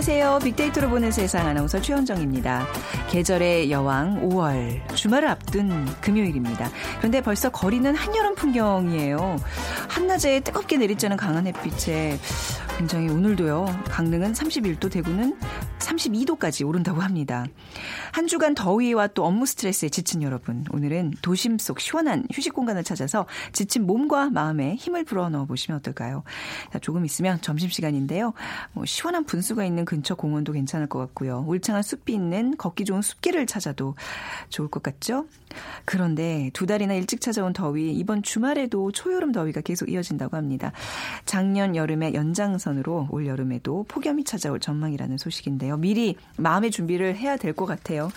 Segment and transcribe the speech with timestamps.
[0.00, 0.38] 안녕하세요.
[0.42, 2.66] 빅데이터로 보는 세상 아나운서 최현정입니다.
[3.10, 6.70] 계절의 여왕 5월 주말을 앞둔 금요일입니다.
[6.96, 9.36] 그런데 벌써 거리는 한여름 풍경이에요.
[9.90, 12.18] 한낮에 뜨겁게 내리쬐는 강한 햇빛에
[12.78, 13.66] 굉장히 오늘도요.
[13.90, 15.36] 강릉은 31도, 대구는
[15.90, 17.46] 32도까지 오른다고 합니다.
[18.12, 23.26] 한 주간 더위와 또 업무 스트레스에 지친 여러분, 오늘은 도심 속 시원한 휴식 공간을 찾아서
[23.52, 26.22] 지친 몸과 마음에 힘을 불어넣어 보시면 어떨까요?
[26.72, 28.32] 자, 조금 있으면 점심시간인데요.
[28.72, 31.44] 뭐 시원한 분수가 있는 근처 공원도 괜찮을 것 같고요.
[31.46, 33.94] 울창한 숲이 있는 걷기 좋은 숲길을 찾아도
[34.48, 35.26] 좋을 것 같죠?
[35.84, 40.72] 그런데 두 달이나 일찍 찾아온 더위, 이번 주말에도 초여름 더위가 계속 이어진다고 합니다.
[41.24, 45.76] 작년 여름의 연장선으로 올 여름에도 폭염이 찾아올 전망이라는 소식인데요.
[45.76, 48.10] 미리 마음의 준비를 해야 될 것 같아요.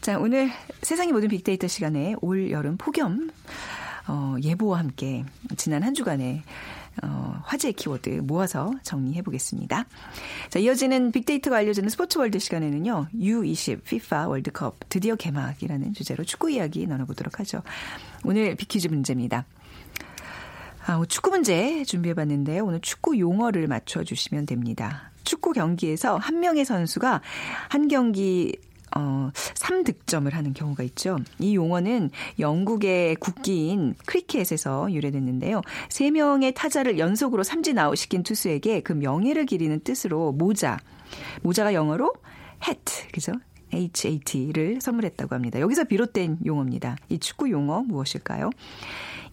[0.00, 3.30] 자, 오늘 세상의 모든 빅데이터 시간에 올 여름 폭염
[4.08, 5.24] 어, 예보와 함께
[5.56, 6.42] 지난 한 주간의
[7.02, 9.86] 어, 화제의 키워드 모아서 정리해 보겠습니다.
[10.50, 13.08] 자, 이어지는 빅데이터가 알려주는 스포츠 월드 시간에는요.
[13.14, 17.62] U20 FIFA 월드컵 드디어 개막이라는 주제로 축구 이야기 나눠보도록 하죠.
[18.24, 19.46] 오늘 빅퀴즈 문제입니다.
[20.86, 22.64] 아, 축구 문제 준비해 봤는데요.
[22.64, 25.12] 오늘 축구 용어를 맞춰 주시면 됩니다.
[25.24, 27.22] 축구 경기에서 한 명의 선수가
[27.68, 28.56] 한 경기
[28.96, 31.18] 어, 3득점을 하는 경우가 있죠.
[31.38, 35.62] 이 용어는 영국의 국기인 크리켓에서 유래됐는데요.
[35.88, 40.78] 3명의 타자를 연속으로 삼진 아웃시킨 투수에게 그 명예를 기리는 뜻으로 모자,
[41.42, 42.12] 모자가 영어로
[42.66, 43.32] hat, 그죠?
[43.72, 45.58] HAT를 선물했다고 합니다.
[45.60, 46.96] 여기서 비롯된 용어입니다.
[47.08, 48.50] 이 축구 용어 무엇일까요?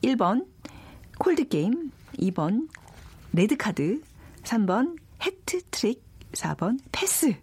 [0.02, 0.46] 1번
[1.20, 2.70] 콜드게임, 2번
[3.34, 4.02] 레드카드,
[4.44, 7.36] 3번 해트트릭, 4번 패스.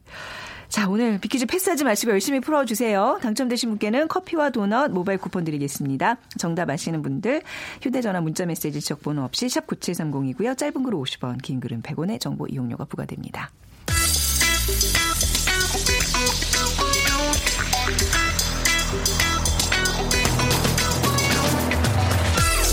[0.69, 3.21] 자, 오늘 비키즈 패스하지 마시고 열심히 풀어주세요.
[3.23, 6.17] 당첨되신 분께는 커피와 도넛 모바일 쿠폰 드리겠습니다.
[6.39, 7.43] 정답 아시는 분들
[7.83, 10.57] 휴대전화 문자메시지 지역번호 없이 샵 9730이고요.
[10.57, 13.51] 짧은 글은 50원, 긴 글은 100원의 정보 이용료가 부과됩니다.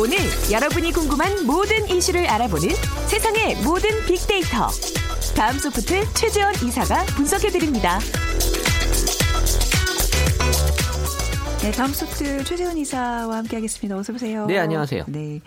[0.01, 0.17] 오늘
[0.51, 2.69] 여러분이 궁금한 모든 이슈를 알아보는
[3.07, 4.69] 세상의 모든 빅데이터.
[5.35, 7.99] 다음 소프트 최재원 이사가 분석해드립니다.
[11.61, 13.97] 네, 다음 소프트 최재원 이사와 함께하겠습니다.
[13.97, 14.45] 어서 오세요.
[14.45, 15.05] 네, 안녕하세요.
[15.07, 15.39] 네,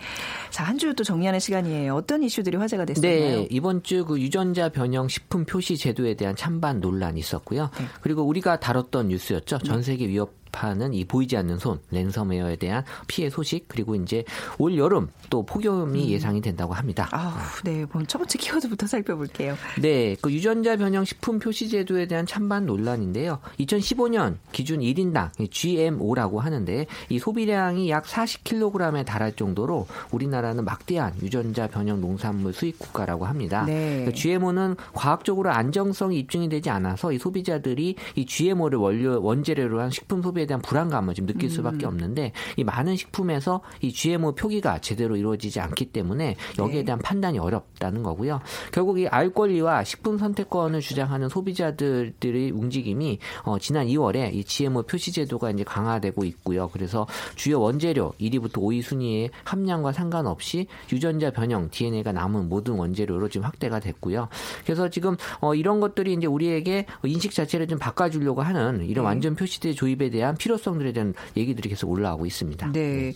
[0.49, 1.95] 자 한 주 또 정리하는 시간이에요.
[1.95, 3.11] 어떤 이슈들이 화제가 됐었나요?
[3.11, 7.69] 네, 이번 주 그 유전자 변형 식품 표시 제도에 대한 찬반 논란이 있었고요.
[7.77, 7.85] 네.
[8.01, 9.59] 그리고 우리가 다뤘던 뉴스였죠.
[9.59, 14.23] 전 세계 위협 파는 이 보이지 않는 손 랜섬웨어에 대한 피해 소식 그리고 이제
[14.57, 16.09] 올 여름 또 폭염이 음.
[16.09, 17.07] 예상이 된다고 합니다.
[17.11, 17.85] 아, 네.
[17.85, 19.55] 그럼 첫 번째 키워드부터 살펴볼게요.
[19.79, 23.37] 네, 그 유전자 변형 식품 표시 제도에 대한 찬반 논란인데요.
[23.59, 32.01] 2015년 기준 1인당 GMO라고 하는데 이 소비량이 약 40kg에 달할 정도로 우리나라는 막대한 유전자 변형
[32.01, 33.65] 농산물 수입 국가라고 합니다.
[33.65, 34.11] 네.
[34.11, 40.46] GMO는 과학적으로 안정성이 입증이 되지 않아서 이 소비자들이 이 GMO를 원료 원재료로 한 식품 소비에
[40.47, 41.89] 대한 불안감을 지금 느낄 수밖에 음.
[41.89, 46.85] 없는데 이 많은 식품에서 이 GMO 표기가 제대로 이루어지지 않기 때문에 여기에 네.
[46.85, 48.39] 대한 판단이 어렵다는 거고요.
[48.71, 55.11] 결국 이 알 권리와 식품 선택권을 주장하는 소비자들의 움직임이 어, 지난 2월에 이 GMO 표시
[55.11, 56.69] 제도가 이제 강화되고 있고요.
[56.71, 63.45] 그래서 주요 원재료 1위부터 5위 순위의 함량과 상관없이 유전자 변형 DNA가 남은 모든 원재료로 지금
[63.45, 64.29] 확대가 됐고요.
[64.63, 69.07] 그래서 지금 어, 이런 것들이 이제 우리에게 인식 자체를 좀 바꿔주려고 하는 이런 네.
[69.07, 72.71] 완전 표시대 조입에 대한 필요성들에 대한 얘기들이 계속 올라오고 있습니다.
[72.71, 73.13] 네.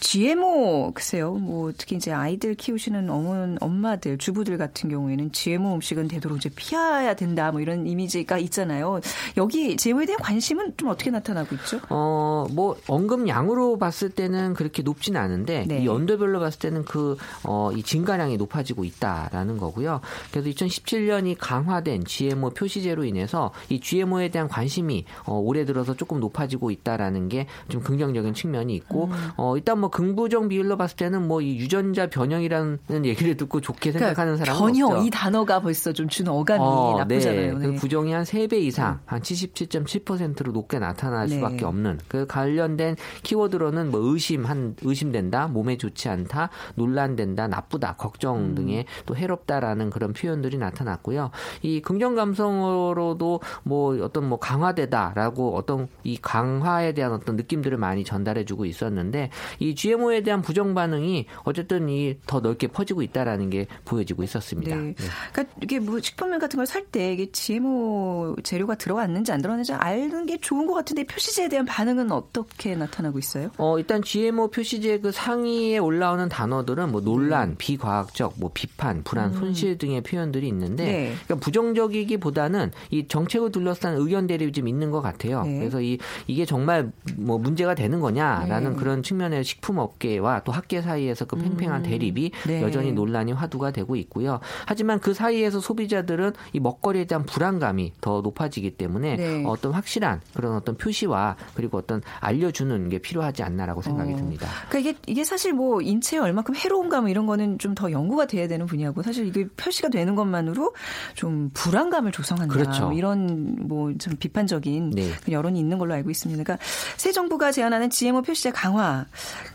[0.00, 1.34] GMO 글쎄요.
[1.34, 7.14] 뭐 특히 이제 아이들 키우시는 어머 엄마들 주부들 같은 경우에는 GMO 음식은 되도록 이제 피해야
[7.14, 9.00] 된다 뭐 이런 이미지가 있잖아요.
[9.36, 11.80] 여기 GMO에 대한 관심은 좀 어떻게 나타나고 있죠?
[11.90, 15.82] 어, 뭐 언급량으로 봤을 때는 그렇게 높지는 않은데 네.
[15.82, 20.00] 이 연도별로 봤을 때는 그 어, 이 증가량이 높아지고 있다라는 거고요.
[20.30, 26.45] 그래서 2017년이 강화된 GMO 표시제로 인해서 이 GMO에 대한 관심이 어, 올해 들어서 조금 높아지고
[26.46, 29.30] 가지고 있다라는 게 좀 긍정적인 측면이 있고 음.
[29.36, 34.08] 어 일단 뭐 긍부정 비율로 봤을 때는 뭐 이 유전자 변형이라는 얘기를 듣고 좋게 그러니까
[34.08, 35.06] 생각하는 그러니까 사람은 변형 없죠.
[35.06, 37.58] 이 단어가 벌써 좀 주는 어감이 어, 나쁘잖아요.
[37.58, 37.66] 네.
[37.66, 38.98] 그 부정이 한 3배 이상 음.
[39.04, 41.34] 한 77.7%로 높게 나타날 네.
[41.34, 48.38] 수밖에 없는 그 관련된 키워드로는 뭐 의심 한 의심된다, 몸에 좋지 않다, 논란된다, 나쁘다, 걱정
[48.38, 48.54] 음.
[48.54, 51.30] 등의 또 해롭다라는 그런 표현들이 나타났고요.
[51.62, 58.04] 이 긍정 감성으로도 뭐 어떤 뭐 강화되다라고 어떤 이 가, 강화에 대한 어떤 느낌들을 많이
[58.04, 64.22] 전달해주고 있었는데 이 GMO에 대한 부정 반응이 어쨌든 이 더 넓게 퍼지고 있다라는 게 보여지고
[64.24, 64.74] 있었습니다.
[64.74, 64.82] 네.
[64.82, 64.94] 네.
[65.32, 70.26] 그러니까 이게 뭐 식품면 같은 걸 살 때 이게 GMO 재료가 들어갔는지 안 들어갔는지 알는
[70.26, 73.50] 게 좋은 것 같은데 표시제에 대한 반응은 어떻게 나타나고 있어요?
[73.58, 77.54] 어 일단 GMO 표시제 그 상위에 올라오는 단어들은 뭐 논란, 음.
[77.58, 79.38] 비과학적, 뭐 비판, 불안, 음.
[79.38, 81.14] 손실 등의 표현들이 있는데 네.
[81.24, 85.42] 그러니까 부정적이기보다는 이 정책을 둘러싼 의견 대립이 좀 있는 것 같아요.
[85.44, 85.58] 네.
[85.58, 88.76] 그래서 이 이게 정말 뭐 문제가 되는 거냐라는 네.
[88.76, 91.88] 그런 측면의 식품업계와 또 학계 사이에서 그 팽팽한 음.
[91.88, 92.62] 대립이 네.
[92.62, 94.40] 여전히 논란이 화두가 되고 있고요.
[94.66, 99.44] 하지만 그 사이에서 소비자들은 이 먹거리에 대한 불안감이 더 높아지기 때문에 네.
[99.46, 104.16] 어떤 확실한 그런 어떤 표시와 그리고 어떤 알려주는 게 필요하지 않나라고 생각이 어.
[104.16, 104.48] 듭니다.
[104.68, 108.48] 그러니까 이게 이게 사실 뭐 인체에 얼마큼 해로운가 뭐 이런 거는 좀 더 연구가 돼야
[108.48, 110.72] 되는 분야고 사실 이게 표시가 되는 것만으로
[111.12, 112.54] 좀 불안감을 조성한다.
[112.54, 112.84] 그렇죠.
[112.84, 115.10] 뭐 이런 뭐 좀 비판적인 네.
[115.30, 116.15] 여론이 있는 걸로 알고 있습니다.
[116.24, 116.58] 그러니까
[116.96, 119.06] 새 정부가 제안하는 GMO 표시제 강화.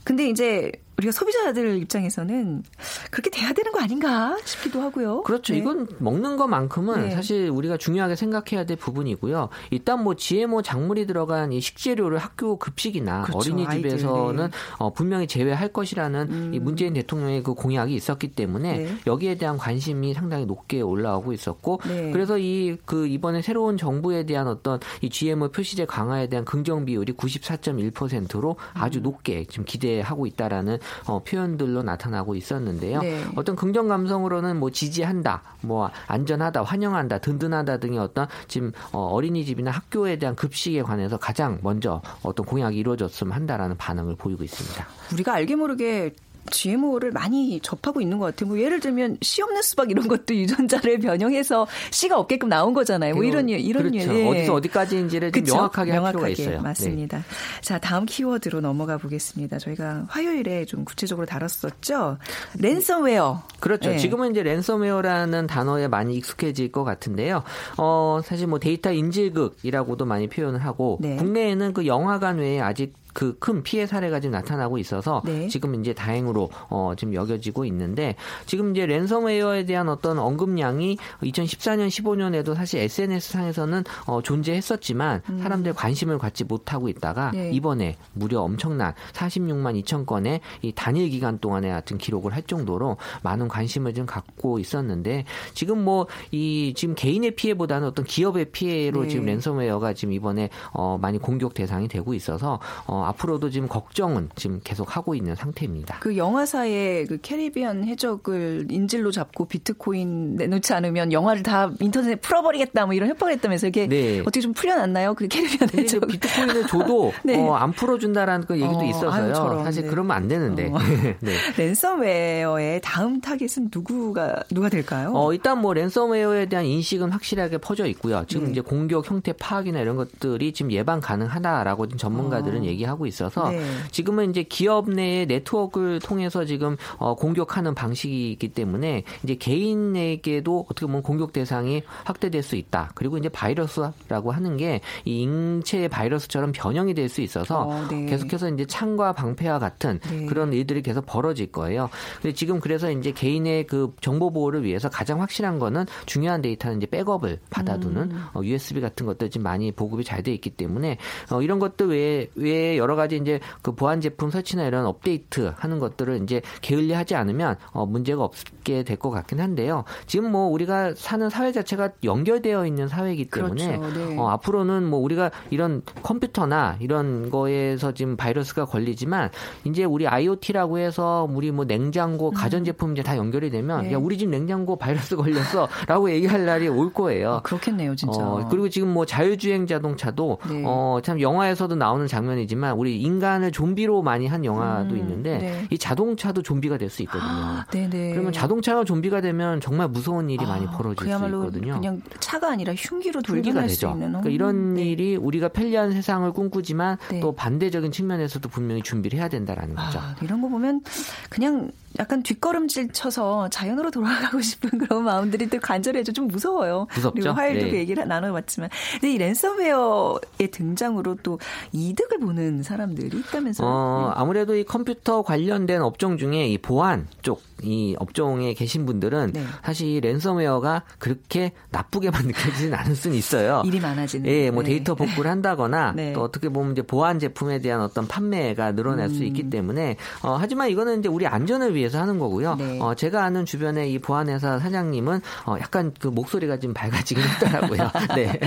[0.03, 2.63] 근데 이제 우리가 소비자들 입장에서는
[3.09, 5.23] 그렇게 돼야 되는 거 아닌가 싶기도 하고요.
[5.23, 5.53] 그렇죠.
[5.53, 5.59] 네.
[5.59, 7.11] 이건 먹는 것만큼은 네.
[7.11, 9.49] 사실 우리가 중요하게 생각해야 될 부분이고요.
[9.71, 13.53] 일단 뭐 GMO 작물이 들어간 이 식재료를 학교 급식이나 그렇죠.
[13.53, 14.57] 어린이집에서는 네.
[14.77, 16.53] 어, 분명히 제외할 것이라는 음.
[16.53, 18.95] 이 문재인 대통령의 그 공약이 있었기 때문에 네.
[19.07, 22.11] 여기에 대한 관심이 상당히 높게 올라오고 있었고 네.
[22.11, 27.13] 그래서 이 그 이번에 새로운 정부에 대한 어떤 이 GMO 표시제 강화에 대한 긍정 비율이
[27.13, 29.03] 94.1%로 아주 음.
[29.03, 33.01] 높게 지금 기대하고 있다라는 어, 표현들로 나타나고 있었는데요.
[33.01, 33.23] 네.
[33.35, 40.17] 어떤 긍정 감성으로는 뭐 지지한다, 뭐 안전하다, 환영한다, 든든하다 등의 어떤 지금 어, 어린이집이나 학교에
[40.17, 44.87] 대한 급식에 관해서 가장 먼저 어떤 공약이 이루어졌으면 한다라는 반응을 보이고 있습니다.
[45.13, 46.13] 우리가 알게 모르게
[46.49, 48.49] GMO를 많이 접하고 있는 것 같아요.
[48.49, 53.15] 뭐 예를 들면 씨 없는 수박 이런 것도 유전자를 변형해서 씨가 없게끔 나온 거잖아요.
[53.15, 54.13] 뭐 이런 이런 그렇죠.
[54.13, 54.27] 예.
[54.27, 56.61] 어디서 어디까지인지를 좀 명확하게, 명확하게 있어요.
[56.61, 57.17] 맞습니다.
[57.17, 57.23] 네.
[57.61, 59.59] 자 다음 키워드로 넘어가 보겠습니다.
[59.59, 62.17] 저희가 화요일에 좀 구체적으로 다뤘었죠.
[62.59, 63.43] 랜섬웨어.
[63.59, 63.91] 그렇죠.
[63.91, 63.97] 네.
[63.97, 67.43] 지금은 이제 랜섬웨어라는 단어에 많이 익숙해질 것 같은데요.
[67.77, 71.15] 어 사실 뭐 데이터 인질극이라고도 많이 표현을 하고 네.
[71.17, 75.47] 국내에는 그 영화관 외에 아직 그 큰 피해 사례가 지금 나타나고 있어서 네.
[75.47, 78.15] 지금 이제 다행으로 어 지금 여겨지고 있는데
[78.45, 85.39] 지금 이제 랜섬웨어에 대한 어떤 언급량이 2014년 15년에도 사실 SNS 상에서는 어 존재했었지만 음.
[85.41, 87.51] 사람들 관심을 갖지 못하고 있다가 네.
[87.51, 93.47] 이번에 무려 엄청난 46만 2천 건의 이 단일 기간 동안에 같은 기록을 할 정도로 많은
[93.47, 99.09] 관심을 좀 갖고 있었는데 지금 뭐 이 지금 개인의 피해보다는 어떤 기업의 피해로 네.
[99.09, 102.59] 지금 랜섬웨어가 지금 이번에 어 많이 공격 대상이 되고 있어서
[103.01, 105.99] 어 앞으로도 지금 걱정은 지금 계속 하고 있는 상태입니다.
[105.99, 112.93] 그 영화사의 그 캐리비안 해적을 인질로 잡고 비트코인 내놓지 않으면 영화를 다 인터넷에 풀어버리겠다 뭐
[112.93, 114.19] 이런 협박을 했다면서 이게 네.
[114.21, 115.15] 어떻게 좀 풀려났나요?
[115.15, 117.37] 그 캐리비안 해적 비트코인을 줘도 네.
[117.37, 119.35] 어, 안 풀어준다라는 그 얘기도 어, 있어서요.
[119.35, 119.89] 아유, 사실 네.
[119.89, 120.77] 그러면 안 되는데 어.
[121.19, 121.33] 네.
[121.57, 125.11] 랜섬웨어의 다음 타겟은 누구가 누가 될까요?
[125.15, 128.23] 어, 일단 뭐 랜섬웨어에 대한 인식은 확실하게 퍼져 있고요.
[128.27, 128.51] 지금 네.
[128.51, 132.65] 이제 공격 형태 파악이나 이런 것들이 지금 예방 가능하다라고 전문가들은 어.
[132.65, 132.90] 얘기하고.
[132.91, 133.61] 하고 있어서 네.
[133.91, 141.01] 지금은 이제 기업 내의 네트워크를 통해서 지금 어, 공격하는 방식이기 때문에 이제 개인에게도 어떻게 보면
[141.01, 142.91] 공격 대상이 확대될 수 있다.
[142.95, 148.05] 그리고 이제 바이러스라고 하는 게 이 인체 바이러스처럼 변형이 될 수 있어서 어, 네.
[148.05, 150.27] 계속해서 이제 창과 방패와 같은 네.
[150.27, 151.89] 그런 일들이 계속 벌어질 거예요.
[152.21, 156.85] 근데 지금 그래서 이제 개인의 그 정보 보호를 위해서 가장 확실한 거는 중요한 데이터는 이제
[156.85, 158.25] 백업을 받아두는 음.
[158.33, 160.97] 어, USB 같은 것들 지금 많이 보급이 잘 돼 있기 때문에
[161.31, 165.79] 어, 이런 것들 외에 외에 여러 가지 이제 그 보안 제품 설치나 이런 업데이트 하는
[165.79, 169.83] 것들을 이제 게을리 하지 않으면 어 문제가 없게 될 것 같긴 한데요.
[170.05, 174.09] 지금 뭐 우리가 사는 사회 자체가 연결되어 있는 사회이기 때문에 그렇죠.
[174.09, 174.17] 네.
[174.19, 179.29] 어 앞으로는 뭐 우리가 이런 컴퓨터나 이런 거에서 지금 바이러스가 걸리지만
[179.63, 182.33] 이제 우리 IoT라고 해서 우리 뭐 냉장고 음.
[182.33, 183.93] 가전 제품 이제 다 연결이 되면 네.
[183.93, 187.35] 야 우리 집 냉장고 바이러스 걸렸어라고 얘기할 날이 올 거예요.
[187.35, 188.19] 아, 그렇겠네요, 진짜.
[188.21, 190.63] 어, 그리고 지금 뭐 자율주행 자동차도 네.
[190.65, 195.67] 어 참 영화에서도 나오는 장면이지만 우리 인간을 좀비로 많이 한 영화도 음, 있는데 네.
[195.71, 197.23] 이 자동차도 좀비가 될 수 있거든요.
[197.31, 201.73] 아, 그러면 자동차가 좀비가 되면 정말 무서운 일이 아, 많이 벌어질 수 있거든요.
[201.73, 203.73] 그냥 차가 아니라 흉기로 돌기가 되죠.
[203.73, 204.09] 수 있는.
[204.09, 204.83] 그러니까 이런 네.
[204.83, 207.19] 일이 우리가 편리한 세상을 꿈꾸지만 네.
[207.21, 209.99] 또 반대적인 측면에서도 분명히 준비를 해야 된다라는 거죠.
[209.99, 210.81] 아, 이런 거 보면
[211.29, 216.87] 그냥 약간 뒷걸음질 쳐서 자연으로 돌아가고 싶은 그런 마음들이 또 간절해져 좀 무서워요.
[216.95, 217.13] 무섭죠.
[217.13, 217.71] 그리고 화요일도 네.
[217.71, 221.39] 그 얘기를 나눠봤지만, 근데 이 랜섬웨어의 등장으로 또
[221.71, 223.67] 이득을 보는 사람들이 있다면서요?
[223.67, 229.43] 어, 아무래도 이 컴퓨터 관련된 업종 중에 이 보안 쪽 이 업종에 계신 분들은 네.
[229.63, 233.61] 사실 랜섬웨어가 그렇게 나쁘게만 느껴지진 않을 수는 있어요.
[233.65, 234.29] 일이 많아지는.
[234.29, 234.69] 예, 뭐 네.
[234.71, 236.13] 데이터 복구를 한다거나 네.
[236.13, 239.27] 또 어떻게 보면 이제 보안 제품에 대한 어떤 판매가 늘어날 수 음.
[239.27, 242.55] 있기 때문에 어, 하지만 이거는 이제 우리 안전을 위해서 하는 거고요.
[242.55, 242.79] 네.
[242.79, 247.89] 어, 제가 아는 주변의 이 보안회사 사장님은 어, 약간 그 목소리가 좀 밝아지긴 했더라고요.
[248.15, 248.39] 네.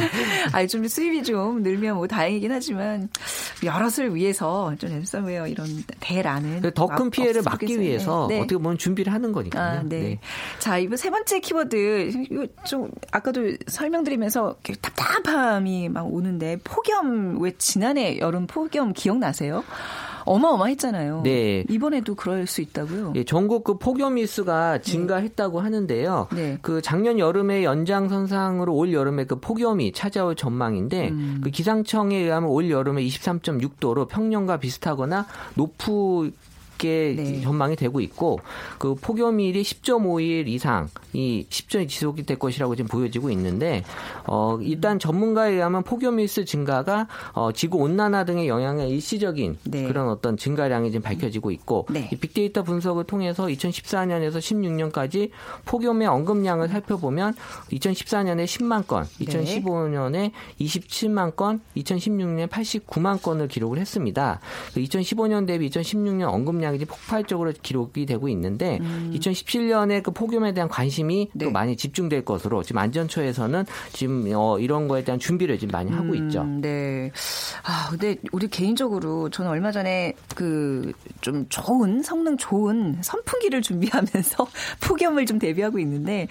[0.52, 3.09] 아니 좀 수입이 좀 늘면 뭐 다행이긴 하지만
[3.62, 5.66] 여럿을 위해서 좀 랜섬웨어 이런
[6.00, 7.78] 대라는 그더큰막 피해를 막기.
[7.80, 8.38] 위해서 네.
[8.38, 9.81] 어떻게 보면 준비 를 하는 거니까요.
[9.81, 10.19] 아, 네.
[10.59, 12.13] 자, 이번 세 번째 키워드.
[12.67, 19.63] 좀, 아까도 설명드리면서 답답함이 막 오는데, 폭염, 왜 지난해 여름 폭염 기억나세요?
[20.25, 21.23] 어마어마했잖아요.
[21.23, 21.65] 네.
[21.69, 23.13] 이번에도 그럴 수 있다고요?
[23.17, 26.29] 예, 전국 그 폭염 일수가 증가했다고 하는데요.
[26.35, 26.59] 네.
[26.63, 31.41] 그 작년 여름에 연장선상으로 올 여름에 그 폭염이 찾아올 전망인데 음.
[31.43, 35.75] 그 기상청에 의하면 올 여름에 23.6도로 평년과 비슷하거나 높
[36.78, 37.40] 게 네.
[37.40, 38.40] 전망이 되고 있고
[38.78, 43.85] 그 폭염일이 10.5일 이상 이 10전 지속이 될 것이라고 지금 보여지고 있는데
[44.26, 49.87] 어 일단 전문가에 의하면 폭염일수 증가가 어 지구 온난화 등의 영향의 일시적인 네.
[49.87, 52.09] 그런 어떤 증가량이 지금 밝혀지고 있고 네.
[52.12, 55.31] 이 빅데이터 분석을 통해서 2014년에서 16년까지
[55.64, 57.35] 폭염의 언급량을 살펴보면
[57.73, 59.26] 2014년에 10만 건, 네.
[59.26, 64.40] 2015년에 27만 건, 2016년에 89만 건을 기록을 했습니다.
[64.76, 68.78] 2015년 대비 2016년 언급량 이 이제 폭발적으로 기록이 되고 있는데
[69.12, 71.38] 2017년에 그 폭염에 대한 관심이 음.
[71.38, 71.44] 네.
[71.47, 76.14] 또 많이 집중될 것으로 지금 안전처에서는 지금 어, 이런 거에 대한 준비를 지금 많이 하고
[76.14, 76.42] 있죠.
[76.42, 77.11] 음, 네.
[77.64, 84.47] 아, 근데 우리 개인적으로 저는 얼마 전에 그 좀 좋은 성능 좋은 선풍기를 준비하면서
[84.87, 86.28] 폭염을 좀 대비하고 있는데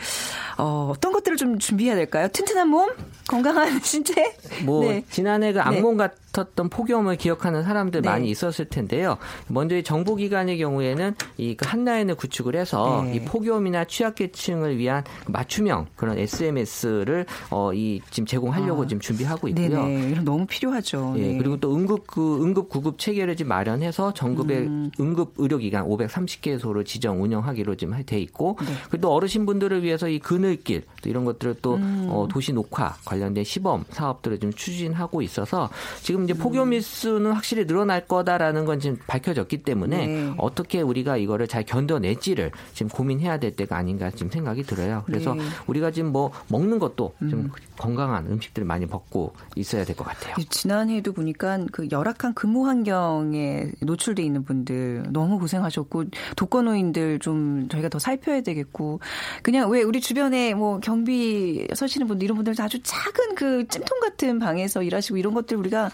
[0.57, 2.27] 어, 어떤 것들을 좀 준비해야 될까요?
[2.31, 2.91] 튼튼한 몸,
[3.27, 4.35] 건강한 신체.
[4.63, 5.03] 뭐 네.
[5.09, 8.09] 지난해 그 악몽 같았던 폭염을 기억하는 사람들 네.
[8.09, 9.17] 많이 있었을 텐데요.
[9.47, 13.15] 먼저 이 정부 기관의 경우에는 이그 한라인을 구축을 해서 네.
[13.15, 18.87] 이 폭염이나 취약계층을 위한 그 맞춤형 그런 SMS를 어 이 지금 제공하려고 아.
[18.87, 19.85] 지금 준비하고 있고요.
[19.85, 20.21] 네네.
[20.21, 21.15] 너무 필요하죠.
[21.17, 21.37] 예, 네.
[21.37, 24.91] 그리고 또 응급 그 응급 구급 체계를 지금 마련해서 전국의 음.
[24.99, 28.67] 응급 의료기관 530개소를 지정 운영하기로 지금 돼 있고 네.
[28.89, 32.07] 그리고 또 어르신분들을 위해서 이 그늘길 또 이런 것들을 또 음.
[32.09, 35.69] 어, 도시 녹화 관련된 시범 사업들을 좀 추진하고 있어서
[36.01, 36.25] 지금 음.
[36.25, 40.33] 이제 폭염 일수는 확실히 늘어날 거다라는 건 지금 밝혀졌기 때문에 네.
[40.37, 45.03] 어떻게 우리가 이거를 잘 견뎌낼지를 지금 고민해야 될 때가 아닌가 지금 생각이 들어요.
[45.05, 45.43] 그래서 네.
[45.67, 50.35] 우리가 지금 뭐 먹는 것도 좀 건강한 음식들을 많이 먹고 있어야 될 것 같아요.
[50.49, 57.99] 지난해에도 보니까 그 열악한 근무 환경에 노출돼 있는 분들 너무 고생하셨고 독거노인들 좀 저희가 더
[57.99, 58.99] 살펴야 되겠고
[59.41, 64.39] 그냥 왜 우리 주변에 뭐 경비 서시는 분들 이런 분들 아주 작은 그 찜통 같은
[64.39, 65.89] 방에서 일하시고 이런 것들 우리가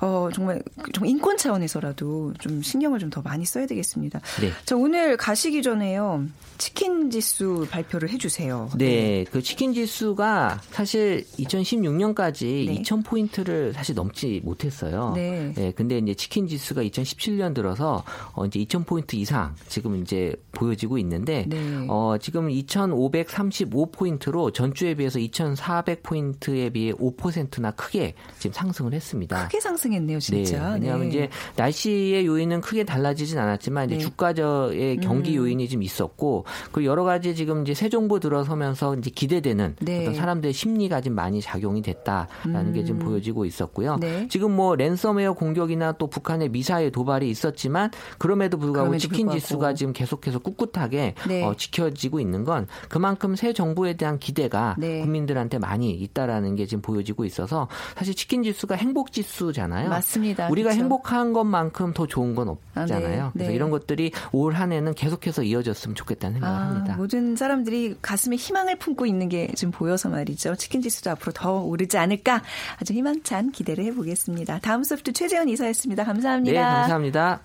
[0.00, 4.20] 어 정말 좀 인권 차원에서라도 좀 신경을 좀 더 많이 써야 되겠습니다.
[4.40, 4.50] 네.
[4.64, 6.24] 자 오늘 가시기 전에요
[6.58, 8.68] 치킨 지수 발표를 해주세요.
[8.76, 11.05] 네, 그 치킨 지수가 사실
[11.38, 12.74] 2016년까지 네.
[12.74, 15.12] 2,000 포인트를 사실 넘지 못했어요.
[15.14, 15.72] 네.
[15.76, 21.46] 근데 이제 치킨 지수가 2017년 들어서 어 이제 2,000 포인트 이상 지금 이제 보여지고 있는데
[21.48, 21.86] 네.
[21.88, 29.44] 어 지금 2,535 포인트로 전주에 비해서 2,400 포인트에 비해 5%나 크게 지금 상승을 했습니다.
[29.44, 30.70] 크게 상승했네요, 진짜.
[30.70, 31.08] 네, 왜냐하면 네.
[31.08, 34.00] 이제 날씨의 요인은 크게 달라지진 않았지만 이제 네.
[34.00, 35.44] 주가저의 경기 음.
[35.44, 40.02] 요인이 좀 있었고 그리고 여러 가지 지금 이제 새 정부 들어서면서 이제 기대되는 네.
[40.02, 43.96] 어떤 사람들의 심리가 좀 많이 작용이 됐다라는 게 지금 보여지고 있었고요.
[44.00, 44.26] 네.
[44.28, 49.40] 지금 뭐 랜섬웨어 공격이나 또 북한의 미사일 도발이 있었지만 그럼에도 불구하고 그럼에도 치킨 불구하고.
[49.40, 51.44] 지수가 지금 계속해서 꿋꿋하게 네.
[51.44, 55.00] 어, 지켜지고 있는 건 그만큼 새 정부에 대한 기대가 네.
[55.00, 59.88] 국민들한테 많이 있다라는 게 지금 보여지고 있어서 사실 치킨 지수가 행복 지수잖아요.
[59.90, 60.48] 맞습니다.
[60.48, 60.80] 우리가 그렇죠.
[60.82, 63.22] 행복한 것만큼 더 좋은 건 없잖아요.
[63.24, 63.30] 아, 네.
[63.34, 63.54] 그래서 네.
[63.54, 66.96] 이런 것들이 올 한 해는 계속해서 이어졌으면 좋겠다는 생각을 아, 합니다.
[66.96, 70.54] 모든 사람들이 가슴에 희망을 품고 있는 게 지금 보여서 말이죠.
[70.56, 72.42] 치킨 지수도 앞으로 더 오르지 않을까
[72.80, 74.60] 아주 희망찬 기대를 해보겠습니다.
[74.60, 76.04] 다음 소프트 최재현 이사였습니다.
[76.04, 76.60] 감사합니다.
[76.60, 77.40] 네, 감사합니다.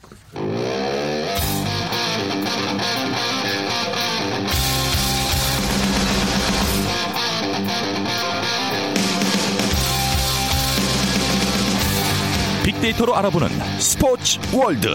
[12.63, 14.87] 빅데이터로 알아보는 스포츠 월드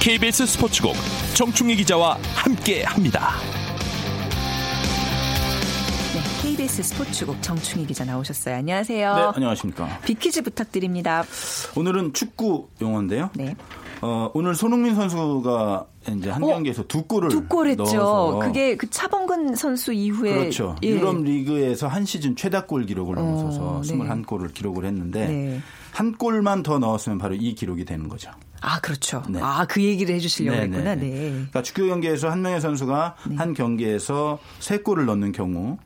[0.00, 0.94] KBS 스포츠국
[1.34, 3.34] 정충희 기자와 함께 합니다.
[6.76, 8.56] KBS 스포츠국 정충희 기자 나오셨어요.
[8.56, 9.14] 안녕하세요.
[9.14, 9.98] 네, 안녕하십니까.
[10.04, 11.24] 빅퀴즈 부탁드립니다.
[11.74, 13.30] 오늘은 축구 용어인데요.
[13.34, 13.56] 네.
[14.02, 15.86] 어, 오늘 손흥민 선수가
[16.18, 18.38] 이제 한 어, 경기에서 두 골을 두 골 했죠.
[18.42, 20.76] 그게 그 차범근 선수 이후에 그렇죠.
[20.82, 20.88] 예.
[20.90, 23.94] 유럽 리그에서 한 시즌 최다 골 기록을 넘어서서 어, 네.
[23.94, 25.60] 21골을 기록을 했는데 네.
[25.92, 28.30] 한 골만 더 넣었으면 바로 이 기록이 되는 거죠.
[28.60, 29.22] 아, 그렇죠.
[29.28, 29.38] 네.
[29.42, 30.94] 아, 그 얘기를 해 주시려고 했구나.
[30.94, 31.30] 네.
[31.30, 35.78] 그러니까 축구 경기에서 한 명의 선수가 한 경기에서 세 골을 넣는 경우,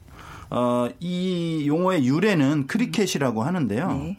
[0.51, 3.89] 어, 이 용어의 유래는 크리켓이라고 하는데요.
[3.89, 4.19] 네.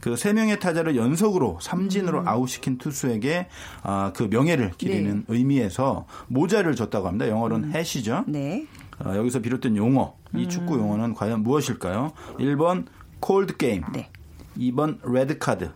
[0.00, 3.48] 그세 명의 타자를 연속으로 삼진으로 아웃시킨 투수에게
[3.82, 5.24] 아, 그 명예를 기리는 음.
[5.26, 5.34] 네.
[5.34, 7.28] 의미에서 모자를 줬다고 합니다.
[7.28, 8.24] 영어로는 해시죠.
[8.26, 8.66] 네.
[9.04, 12.12] 어, 여기서 비롯된 용어, 이 축구 용어는 과연 무엇일까요?
[12.38, 12.84] 1번
[13.20, 14.10] 콜드 게임, 네.
[14.58, 15.70] 2번 레드 카드,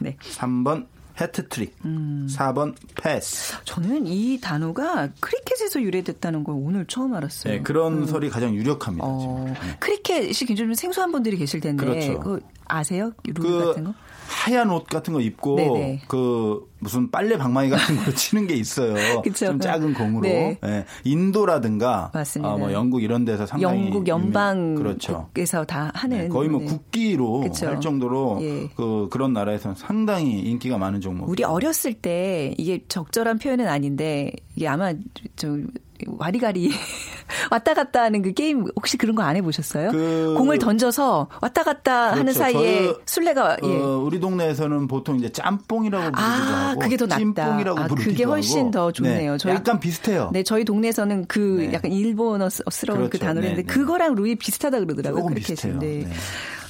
[0.00, 0.16] 네.
[0.20, 0.86] 3번
[1.20, 2.26] 해트트릭, 음.
[2.28, 3.54] 4번 패스.
[3.64, 7.54] 저는 이 단어가 크리켓에서 유래됐다는 걸 오늘 처음 알았어요.
[7.54, 9.06] 네, 그런 설이 가장 유력합니다.
[9.06, 9.44] 어.
[9.46, 9.76] 네.
[9.78, 12.18] 크리켓이 굉장히 좀 생소한 분들이 계실 텐데 그렇죠.
[12.18, 13.12] 그거 아세요?
[13.24, 13.94] 룰 그 같은 거?
[14.26, 16.02] 하얀 옷 같은 거 입고 네네.
[16.08, 19.22] 그 무슨 빨래 방망이 같은 거 치는 게 있어요.
[19.22, 19.46] 그쵸.
[19.46, 20.20] 좀 작은 공으로.
[20.20, 20.58] 네.
[20.64, 22.52] 예, 인도라든가 맞습니다.
[22.52, 25.64] 아, 뭐 영국 이런 데서 상당히 영국 연방국에서 그렇죠.
[25.66, 26.66] 다 하는 네, 거의 뭐 네.
[26.66, 27.66] 국기로 그쵸.
[27.68, 28.68] 할 정도로 예.
[28.76, 31.28] 그 그런 나라에서는 상당히 인기가 많은 종목.
[31.28, 34.92] 우리 어렸을 때 이게 적절한 표현은 아닌데 이게 아마
[35.36, 35.68] 좀
[36.06, 36.70] 와리가리
[37.50, 39.90] 왔다 갔다 하는 그 게임 혹시 그런 거 안 해보셨어요?
[39.90, 42.38] 그- 공을 던져서 왔다 갔다 하는 그렇죠.
[42.40, 43.66] 사이에 저희- 술래가 예.
[43.66, 47.18] 어, 우리 동네에서는 보통 이제 짬뽕이라고 부르기도 아, 하고 그게 더 낫다.
[47.18, 48.70] 찜뽕이라고 아, 부르기도 그게 훨씬 하고.
[48.70, 49.32] 더 좋네요.
[49.32, 50.30] 네, 저희- 약간 비슷해요.
[50.32, 51.72] 네, 저희 동네에서는 그 네.
[51.74, 53.18] 약간 일본어스러운 그 그렇죠.
[53.26, 53.72] 단어를 했는데 네, 네.
[53.72, 55.20] 그거랑 룰이 비슷하다 그러더라고요.
[55.22, 55.78] 조금 그렇게 비슷해요.
[55.78, 56.06] 네.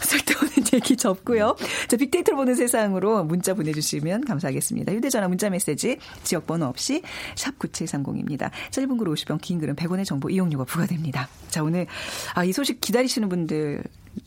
[0.03, 1.57] 쓸데없는 얘기 접고요.
[1.89, 4.93] 자, 빅데이터를 보는 세상으로 문자 보내주시면 감사하겠습니다.
[4.93, 7.01] 휴대전화 문자 메시지 지역번호 없이
[7.37, 8.51] 샵 9730입니다.
[8.71, 11.29] 짧은 글 50원, 긴 글은 100원의 정보 이용료가 부과됩니다.
[11.49, 11.87] 자, 오늘
[12.35, 13.83] 아, 이 소식 기다리시는 분들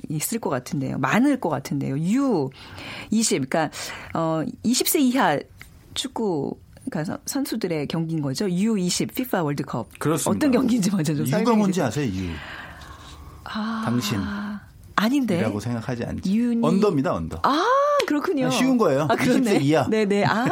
[0.10, 0.98] 있을 것 같은데요.
[0.98, 1.98] 많을 것 같은데요.
[2.00, 2.50] U
[3.12, 3.70] 20, 그러니까
[4.14, 5.38] 어 20세 이하
[5.98, 6.58] 축구
[6.90, 8.46] 그러니까 선- 선수들의 경기인 거죠.
[8.48, 9.90] U20 FIFA 월드컵.
[10.00, 10.38] 그렇습니다.
[10.48, 11.88] 어떤 경기인지 먼저 좀 설명해 뭔지 주세요.
[11.88, 12.06] 아세요?
[12.06, 12.32] 이유.
[13.44, 14.20] 아, 당신.
[14.98, 15.38] 아닌데.
[15.38, 16.30] 이라고 생각하지 않죠.
[16.30, 17.40] 윤이- 언더입니다, 언더.
[17.44, 17.64] 아,
[18.08, 18.48] 그렇군요.
[18.48, 19.04] 아, 쉬운 거예요.
[19.10, 19.60] 아, 그렇네.
[19.60, 19.88] 20세 이하.
[19.88, 20.26] 네네.
[20.26, 20.46] 아,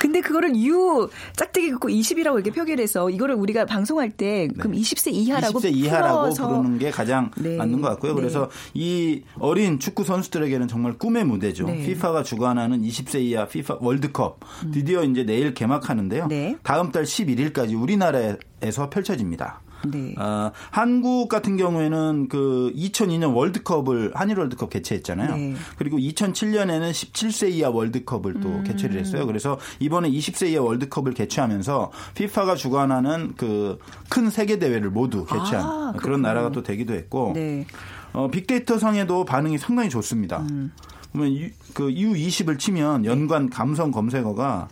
[0.00, 5.60] 근데 그거를 유 짝대기 긋고 20이라고 이렇게 표기해서 이거를 우리가 방송할 때 그럼 20세 이하라고
[5.60, 7.56] 20세 이하라고 풀어서 부르는 게 가장 네.
[7.56, 8.14] 맞는 것 같고요.
[8.14, 8.20] 네.
[8.20, 11.66] 그래서 이 어린 축구 선수들에게 정말 꿈의 무대죠.
[11.66, 11.74] 네.
[11.82, 14.40] FIFA가 주관하는 20세 이하 FIFA 월드컵
[14.72, 16.26] 드디어 이제 내일 개막하는데요.
[16.26, 16.56] 네.
[16.64, 19.60] 다음 달 11일까지 우리나라에서 펼쳐집니다.
[19.86, 20.14] 네.
[20.18, 25.36] 어, 한국 같은 경우에는 그 2002년 월드컵을 한일 월드컵 개최했잖아요.
[25.36, 25.54] 네.
[25.76, 28.64] 그리고 2007년에는 17세 이하 월드컵을 또 음.
[28.64, 29.26] 개최를 했어요.
[29.26, 35.92] 그래서 이번에 20세 이하 월드컵을 개최하면서 FIFA가 주관하는 그 큰 세계 대회를 모두 개최한 아,
[35.96, 36.22] 그런.
[36.22, 37.64] 나라가 또 되기도 했고 네.
[38.12, 40.38] 어, 빅데이터 상에도 반응이 상당히 좋습니다.
[40.50, 40.72] 음.
[41.12, 44.68] 그러면 유, 그 U20을 치면 연관 감성 검색어가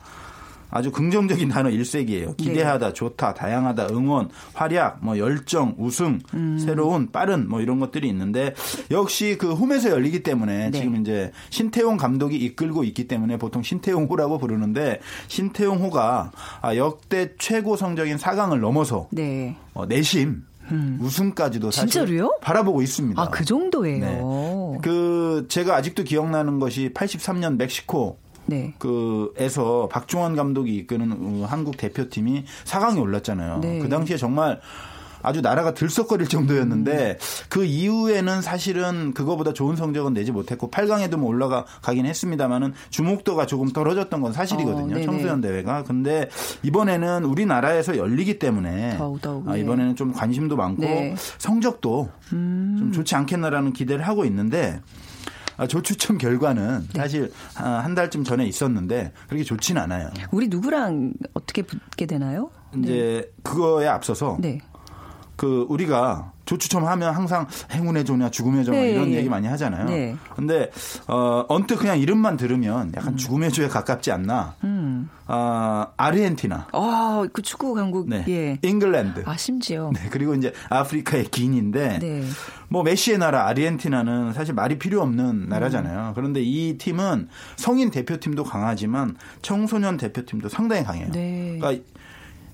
[0.70, 2.26] 아주 긍정적인 단어 일색이에요.
[2.28, 2.34] 네.
[2.36, 6.58] 기대하다, 좋다, 다양하다, 응원, 활약, 뭐 열정, 우승, 음.
[6.58, 8.54] 새로운, 빠른 뭐 이런 것들이 있는데
[8.90, 10.78] 역시 그 홈에서 열리기 때문에 네.
[10.78, 17.30] 지금 이제 신태용 감독이 이끌고 있기 때문에 보통 신태용 호라고 부르는데 신태용 호가 아, 역대
[17.38, 19.56] 최고 성적인 4강을 넘어서 네.
[19.74, 20.44] 어, 내심
[21.00, 22.38] 우승까지도 사실 진짜로요?
[22.40, 23.20] 바라보고 있습니다.
[23.20, 24.00] 아, 그 정도예요.
[24.00, 24.78] 네.
[24.82, 28.74] 그 제가 아직도 기억나는 것이 83년 멕시코 네.
[28.78, 33.58] 그에서 박종원 감독이 이끄는 어, 한국 대표팀이 4강에 올랐잖아요.
[33.60, 33.78] 네.
[33.80, 34.60] 그 당시에 정말
[35.26, 41.64] 아주 나라가 들썩거릴 정도였는데 그 이후에는 사실은 그거보다 좋은 성적은 내지 못했고 8강에도 뭐 올라가
[41.82, 44.98] 가긴 했습니다만은 주목도가 조금 떨어졌던 건 사실이거든요.
[44.98, 45.02] 어.
[45.02, 45.82] 청소년 대회가.
[45.82, 46.28] 근데
[46.62, 49.60] 이번에는 우리나라에서 열리기 때문에 더욱더욱, 아, 네.
[49.62, 51.10] 이번에는 좀 관심도 많고 네.
[51.10, 51.16] 음.
[51.38, 55.05] 성적도 좀 좋지 않겠나라는 기대를 하고 있는데 아,
[55.66, 57.00] 조추첨 결과는 네.
[57.00, 60.10] 사실 아, 한 달쯤 전에 있었는데 그렇게 좋진 않아요.
[60.30, 62.50] 우리 누구랑 어떻게 붙게 되나요?
[62.76, 64.58] 이제 그거에 앞서서 네.
[65.36, 68.90] 그 우리가 조추첨 하면 항상 행운의 조냐 죽음의 조냐 네.
[68.90, 69.86] 이런 얘기 많이 하잖아요.
[69.86, 70.16] 네.
[70.34, 70.70] 근데
[71.08, 74.54] 어 언뜻 그냥 이름만 들으면 약간 죽음의 조에 가깝지 않나.
[74.96, 75.10] 음.
[75.26, 78.58] 아 아르헨티나, 아, 그 축구 강국 네, 예.
[78.62, 79.90] 잉글랜드, 아, 심지어.
[79.92, 82.24] 네, 그리고 이제 아프리카의 기인인데 네.
[82.68, 86.12] 뭐 메시의 나라 아르헨티나는 사실 말이 필요 없는 나라잖아요.
[86.14, 91.10] 그런데 이 팀은 성인 대표팀도 강하지만 청소년 대표팀도 상당히 강해요.
[91.12, 91.58] 네.
[91.58, 91.84] 그러니까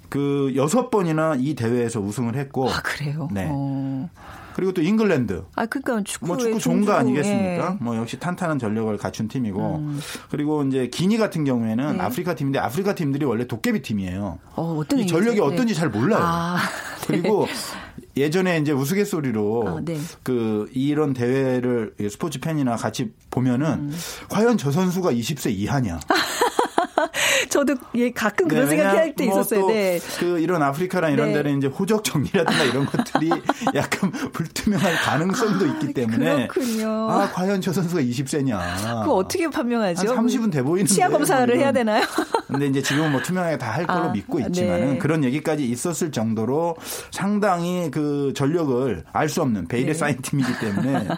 [0.09, 3.29] 그 여섯 번이나 이 대회에서 우승을 했고 아, 그래요?
[3.33, 3.49] 네.
[3.51, 4.11] 어.
[4.55, 7.79] 그리고 또 잉글랜드 아, 그러니까 축구 뭐 축구 종가 아니겠습니까?
[7.81, 9.89] 뭐 역시 탄탄한 전력을 갖춘 팀이고
[10.31, 11.97] 그리고 이제 기니 같은 경우에는 음.
[11.97, 12.03] 네.
[12.03, 14.39] 아프리카 팀인데 아프리카 팀들이 원래 도깨비 팀이에요.
[14.55, 15.45] 어, 어떤 이 전력이 의미세요?
[15.45, 16.21] 어떤지 잘 몰라요.
[16.23, 16.59] 아,
[17.07, 17.47] 그리고
[18.17, 19.99] 예전에 이제 우스갯소리로 아, 네.
[20.23, 23.97] 그 이런 대회를 스포츠 팬이나 같이 보면은 음.
[24.29, 26.01] 과연 저 선수가 20세 이하냐.
[27.51, 29.61] 저도 예, 가끔 그런 네, 생각할 때 뭐 있었어요.
[29.63, 30.01] 또 네.
[30.19, 31.35] 그 이런 아프리카랑 이런 네.
[31.43, 33.31] 데는 이제 호적 정리라든가 이런 것들이
[33.75, 37.11] 약간 불투명할 가능성도 있기 때문에 그렇군요.
[37.11, 39.03] 아 과연 저 선수가 20세냐?
[39.03, 40.15] 그거 어떻게 판명하죠?
[40.15, 41.57] 한 30은 돼 보이는데 치아 검사를 뭐.
[41.63, 42.05] 해야 되나요?
[42.49, 44.99] 근데 이제 지금은 뭐 투명하게 다 할 걸로 아, 믿고 있지만은 네.
[44.99, 46.77] 그런 얘기까지 있었을 정도로
[47.11, 49.95] 상당히 그 전력을 알 수 없는 베일에 네.
[49.95, 51.09] 쌓인 팀이기 때문에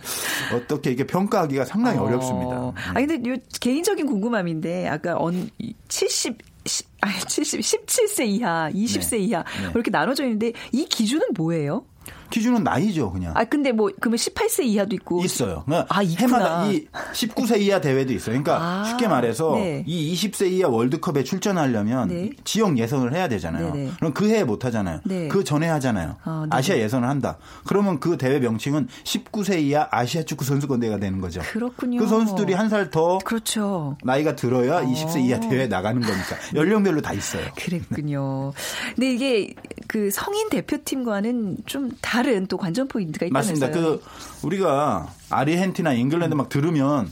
[0.54, 2.08] 어떻게 이게 평가하기가 상당히 어.
[2.08, 5.50] 렵습니다 아 근데 요 개인적인 궁금함인데 아까 언
[5.88, 9.18] 70, 10, 아니 70, 17세 이하, 20세 네.
[9.18, 9.70] 이하 네.
[9.74, 11.86] 이렇게 나눠져 있는데 이 기준은 뭐예요?
[12.34, 13.32] 기준은 나이죠, 그냥.
[13.36, 15.62] 아 근데 뭐 그러면 18세 이하도 있고 있어요.
[15.66, 16.26] 그러니까 아, 있구나.
[16.26, 18.42] 해마다 이 19세 이하 대회도 있어요.
[18.42, 19.84] 그러니까 아, 쉽게 말해서 네.
[19.86, 22.30] 이 20세 이하 월드컵에 출전하려면 네.
[22.42, 23.72] 지역 예선을 해야 되잖아요.
[23.72, 23.90] 네네.
[23.98, 24.98] 그럼 그 해에 못 하잖아요.
[25.04, 25.28] 네.
[25.28, 26.16] 그 전에 하잖아요.
[26.24, 26.56] 아, 네네.
[26.58, 27.38] 아시아 예선을 한다.
[27.66, 31.40] 그러면 그 대회 명칭은 19세 이하 아시아 축구 선수권대회가 되는 거죠.
[31.42, 32.00] 그렇군요.
[32.00, 33.96] 그 선수들이 한 살 더 그렇죠.
[34.02, 34.80] 나이가 들어야 어.
[34.82, 37.44] 20세 이하 대회에 나가는 거니까 연령별로 다 있어요.
[37.56, 38.52] 그랬군요.
[38.96, 39.54] 근데 이게
[39.86, 43.60] 그 성인 대표팀과는 좀 다른 또 관전 포인트가 있다면서요.
[43.60, 43.80] 맞습니다.
[43.80, 44.02] 그
[44.46, 47.10] 우리가 아르헨티나, 잉글랜드 막 들으면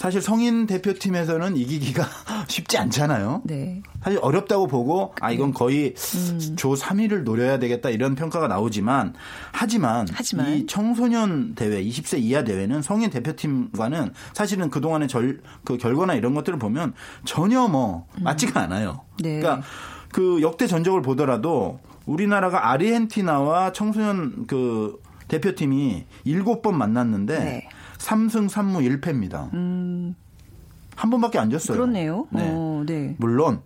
[0.00, 2.06] 사실 성인 대표팀에서는 이기기가
[2.48, 3.42] 쉽지 않잖아요.
[3.44, 3.82] 네.
[4.02, 6.56] 사실 어렵다고 보고 아 이건 거의 음.
[6.56, 9.12] 조 3위를 노려야 되겠다 이런 평가가 나오지만
[9.52, 10.54] 하지만, 하지만.
[10.54, 16.58] 이 청소년 대회 20세 이하 대회는 성인 대표팀과는 사실은 그동안의 절, 그 결과나 이런 것들을
[16.58, 16.94] 보면
[17.26, 19.02] 전혀 뭐 맞지가 않아요.
[19.18, 19.22] 음.
[19.22, 19.40] 네.
[19.40, 19.66] 그러니까
[20.12, 21.78] 그 역대 전적을 보더라도
[22.10, 27.68] 우리나라가 아르헨티나와 청소년 그 대표팀이 7번 만났는데 네.
[27.98, 29.48] 3승 3무 1패입니다.
[29.52, 31.76] 한 번밖에 안 졌어요.
[31.76, 32.26] 그렇네요.
[32.30, 32.50] 네.
[32.52, 33.14] 어, 네.
[33.18, 33.62] 물론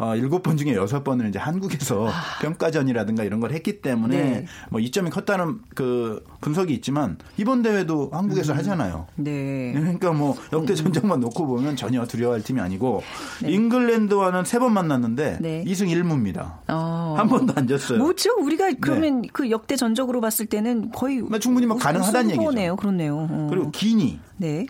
[0.00, 2.08] 어, 7번 중에 6번은 이제 한국에서
[2.40, 4.24] 평가전이라든가 이런 걸 했기 때문에 아.
[4.24, 4.46] 네.
[4.70, 9.06] 뭐 이점이 컸다는 그 분석이 있지만 이번 대회도 한국에서 하잖아요.
[9.16, 9.72] 네.
[9.74, 13.02] 그러니까 뭐 역대 전적만 놓고 보면 전혀 두려워할 팀이 아니고
[13.42, 13.50] 네.
[13.52, 15.64] 잉글랜드와는 세 번 만났는데 네.
[15.66, 16.56] 2승 1무입니다.
[16.68, 17.14] 어.
[17.16, 17.98] 한 번도 안 졌어요.
[17.98, 18.30] 뭐죠?
[18.40, 22.52] 우리가 그러면 그 역대 전적으로 봤을 때는 거의 뭐 충분히 뭐 가능하다는 얘기죠.
[22.52, 23.26] 네요 그렇네요.
[23.30, 23.46] 어.
[23.50, 24.66] 그리고 기니 네.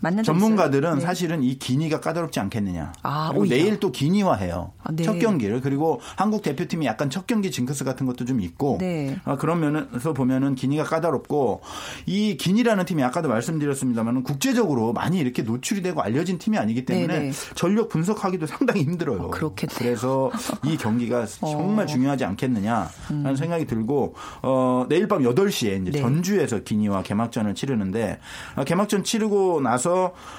[0.00, 0.96] 만난 적 전문가들은?
[0.96, 1.00] 네.
[1.00, 2.92] 사실은 이 기니가 까다롭지 않겠느냐.
[3.02, 3.56] 아, 그리고 오히려.
[3.56, 4.72] 내일 또 기니화해요.
[4.84, 5.02] 아, 네.
[5.02, 9.18] 첫 경기를 그리고 한국 대표팀이 약간 첫 경기 징크스 같은 것도 좀 있고 네.
[9.24, 11.62] 아, 그런 면에서 보면은 기니가 까다롭고
[12.06, 17.30] 이 기니라는 팀이 아까도 말씀드렸습니다만 국제적으로 많이 이렇게 노출이 되고 알려진 팀이 아니기 때문에 네,
[17.30, 17.54] 네.
[17.54, 19.22] 전력 분석하기도 상당히 힘들어요.
[19.22, 19.78] 어, 그렇겠네요.
[19.78, 20.30] 그래서
[20.64, 26.00] 이 경기가 정말 중요하지 않겠느냐라는 생각이 들고 어, 내일 밤 8시에 이제 네.
[26.00, 28.20] 전주에서 기니와 개막전을 치르는데
[28.54, 29.87] 어, 개막전 치르고 나서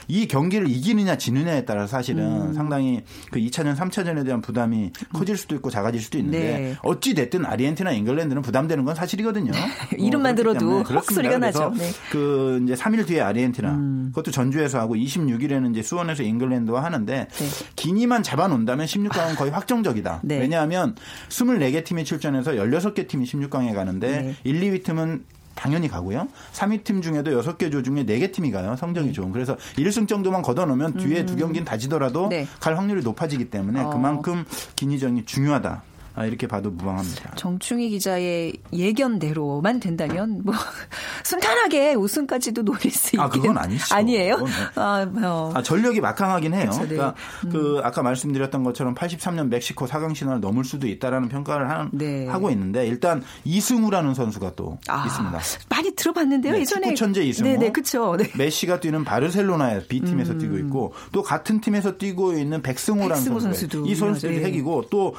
[0.07, 2.53] 이 경기를 이기느냐 지느냐에 따라 사실은 음.
[2.53, 6.75] 상당히 그 2차전, 3차전에 대한 부담이 커질 수도 있고 작아질 수도 있는데 네.
[6.83, 9.51] 어찌 됐든 아르헨티나, 잉글랜드는 부담되는 건 사실이거든요.
[9.97, 11.37] 이름만 뭐 그렇기 들어도 헛소리가.
[11.37, 11.73] 나죠.
[11.77, 11.89] 네.
[12.11, 17.27] 그 이제 3일 뒤에 아르헨티나 그것도 전주에서 하고 26일에는 이제 수원에서 잉글랜드와 하는데
[17.75, 20.21] 기니만 잡아놓는다면 16강은 거의 확정적이다.
[20.23, 20.39] 네.
[20.39, 20.95] 왜냐하면
[21.29, 24.35] 24개 팀이 출전해서 16개 팀이 16강에 가는데 네.
[24.43, 25.23] 1, 2위 팀은
[25.59, 26.29] 당연히 가고요.
[26.53, 28.77] 3위 팀 중에도 6개 조 중에 4개 팀이 가요.
[28.77, 29.33] 성적이 좋은.
[29.33, 32.47] 그래서 1승 정도만 걷어놓으면 뒤에 두 경기는 다지더라도 네.
[32.61, 33.89] 갈 확률이 높아지기 때문에 어.
[33.89, 34.45] 그만큼
[34.77, 35.83] 기니전이 중요하다.
[36.19, 37.31] 아, 이렇게 봐도 무방합니다.
[37.35, 40.53] 정충희 기자의 예견대로만 된다면 뭐
[41.23, 43.95] 순탄하게 우승까지도 노릴 수 있게 아, 그건 아니죠.
[43.95, 44.35] 아니에요?
[44.35, 44.53] 그건, 네.
[44.75, 45.51] 아, 어.
[45.55, 46.71] 아, 전력이 막강하긴 해요.
[46.71, 46.87] 그쵸, 네.
[46.89, 47.15] 그러니까
[47.49, 52.25] 그 아까 말씀드렸던 것처럼 83년 멕시코 4강 신화를 넘을 수도 있다라는 평가를 하, 네.
[52.25, 55.39] 고 있는데 일단 이승우라는 선수가 또 아, 있습니다.
[55.69, 56.53] 많이 들어봤는데요.
[56.53, 57.47] 네, 예전에 천재 이승우.
[57.47, 58.17] 네네 그렇죠.
[58.17, 58.29] 네.
[58.37, 63.59] 메시가 뛰는 바르셀로나의 B 팀에서 뛰고 있고 또 같은 팀에서 뛰고 있는 백승호라는 백승호 선수.
[63.61, 64.45] 선수도 이 선수들이 네.
[64.45, 65.15] 핵이고 또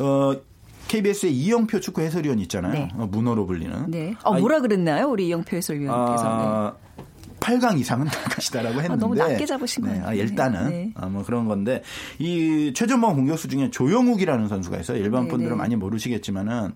[0.00, 0.34] 어.
[0.88, 2.72] KBS의 이영표 축구 해설위원 있잖아요.
[2.72, 2.88] 네.
[2.96, 3.90] 어, 문어로 불리는.
[3.92, 4.16] 네.
[4.24, 5.06] 어, 아, 이- 뭐라 그랬나요?
[5.08, 6.24] 우리 이영표 해설위원께서.
[6.26, 6.74] 아,
[7.38, 10.06] 8강 이상은 될 것이다라고 했는데 아, 너무 낮게 잡으신 네, 거예요.
[10.06, 10.90] 아, 일단은 네.
[10.96, 11.82] 아, 뭐 그런 건데
[12.18, 14.98] 이 최전방 공격수 중에 조영욱이라는 선수가 있어요.
[14.98, 15.56] 일반 네, 분들은 네.
[15.56, 16.74] 많이 모르시겠지만은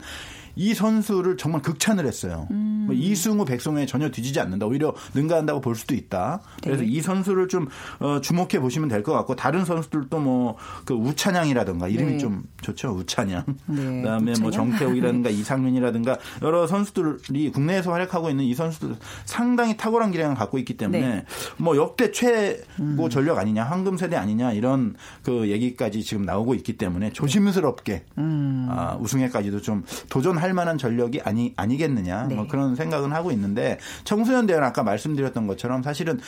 [0.56, 2.46] 이 선수를 정말 극찬을 했어요.
[2.50, 2.84] 음.
[2.86, 4.66] 뭐 이승우, 백성호에 전혀 뒤지지 않는다.
[4.66, 6.40] 오히려 능가한다고 볼 수도 있다.
[6.62, 6.88] 그래서 네.
[6.88, 7.66] 이 선수를 좀
[7.98, 12.18] 어, 주목해 보시면 될 것 같고 다른 선수들도 뭐 그 우찬양이라든가 이름이 네.
[12.18, 12.90] 좀 좋죠.
[12.90, 13.44] 우찬양.
[13.66, 14.52] 네, 그다음에 뭐 우찬양.
[14.52, 21.00] 정태욱이라든가 이상민이라든가 여러 선수들이 국내에서 활약하고 있는 이 선수들 상당히 탁월한 기량을 갖고 있기 때문에
[21.00, 21.24] 네.
[21.56, 23.08] 뭐 역대 최고 음.
[23.10, 28.66] 전력 아니냐, 황금 세대 아니냐 이런 그 얘기까지 지금 나오고 있기 때문에 조심스럽게 음.
[28.70, 32.34] 아, 우승에까지도 좀 도전할 만한 전력이 아니 아니겠느냐 네.
[32.34, 36.20] 뭐 그런 생각은 하고 있는데 청소년 대회는 아까 말씀드렸던 것처럼 사실은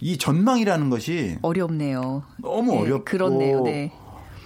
[0.00, 2.22] 이 전망이라는 것이 어렵네요.
[2.38, 3.62] 너무 네, 어렵고 그렇네요.
[3.62, 3.92] 네.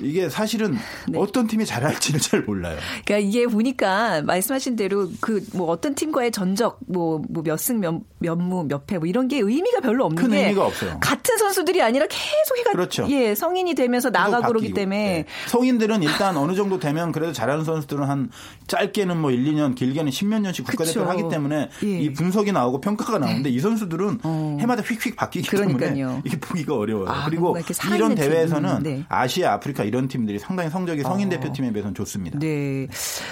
[0.03, 0.77] 이게 사실은
[1.09, 1.19] 네.
[1.19, 2.77] 어떤 팀이 잘할지는 잘 몰라요.
[3.05, 9.29] 그러니까 이게 보니까 말씀하신 대로 그 뭐 어떤 팀과의 전적 뭐 몇승몇무몇 패 뭐 이런
[9.29, 10.99] 게 의미가 별로 없는 큰게 의미가 없어요.
[11.01, 13.07] 같은 선수들이 아니라 계속 해가 그렇죠.
[13.11, 14.73] 예 성인이 되면서 나가고 그러기.
[14.75, 15.25] 때문에 네.
[15.49, 18.31] 성인들은 일단 어느 정도 되면 그래도 잘하는 선수들은 한
[18.67, 21.09] 짧게는 뭐 1, 2년, 길게는 10몇 년씩 국가대표를.
[21.11, 21.87] 하기 때문에 예.
[22.01, 24.21] 이 분석이 나오고 평가가 나오는데 이 선수들은
[24.61, 26.23] 해마다 휙휙 바뀌기 때문에 그러니까요.
[26.25, 27.09] 이게 보기가 어려워요.
[27.09, 27.57] 아, 그리고
[27.95, 28.83] 이런 대회에서는 팀.
[28.83, 29.05] 네.
[29.09, 31.31] 아시아, 아프리카 이런 팀들이 상당히 성적이 성인 어.
[31.31, 32.39] 대표팀에 비해서는 좋습니다.
[32.39, 32.87] 네.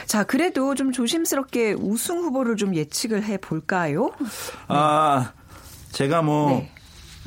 [0.06, 4.10] 자, 그래도 좀 조심스럽게 우승 후보를 좀 예측을 해 볼까요?
[4.66, 5.32] 아,
[5.92, 6.72] 제가 뭐 네.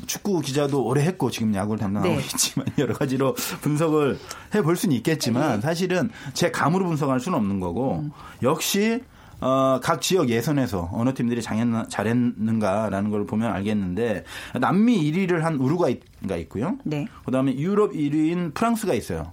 [0.06, 2.20] 축구 기자도 오래 했고 지금 야구를 담당하고 네.
[2.20, 4.18] 있지만 여러 가지로 분석을
[4.54, 5.60] 해볼 수는 있겠지만 네.
[5.62, 8.10] 사실은 제 감으로 분석할 수는 없는 거고 음.
[8.42, 9.00] 역시
[9.42, 14.24] 어, 각 지역 예선에서 어느 팀들이 잘했나, 잘했는가라는 걸 보면 알겠는데
[14.60, 16.78] 남미 1위를 한 우루과이가 있고요.
[16.84, 17.06] 네.
[17.24, 19.32] 그다음에 유럽 1위인 프랑스가 있어요.